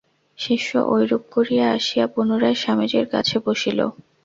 শিষ্য 0.39 0.71
ঐরূপ 0.91 1.23
করিয়া 1.35 1.65
আসিয়া 1.77 2.05
পুনরায় 2.13 2.57
স্বামীজীর 2.61 3.05
কাছে 3.13 3.35
বসিল। 3.45 3.79